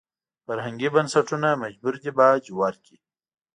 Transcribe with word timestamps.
فرهنګي 0.45 0.89
بنسټونه 0.95 1.49
مجبور 1.63 1.93
دي 2.01 2.11
باج 2.17 2.43
ورکړي. 2.59 2.97